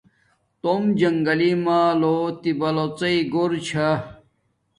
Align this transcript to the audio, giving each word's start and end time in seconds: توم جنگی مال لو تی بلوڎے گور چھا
توم 0.61 0.81
جنگی 0.99 1.51
مال 1.63 1.93
لو 2.01 2.15
تی 2.41 2.51
بلوڎے 2.59 3.13
گور 3.31 3.51
چھا 3.67 3.89